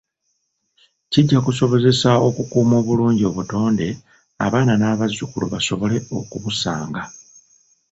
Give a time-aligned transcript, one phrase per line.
[1.11, 3.87] Kijja kusobozesa okukuuma obulungi obutonde
[4.45, 7.03] abaana n’abazzukulu basobole okubusanga.